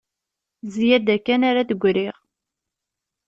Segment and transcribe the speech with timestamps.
[0.63, 2.15] D zzyada kan ara d-griɣ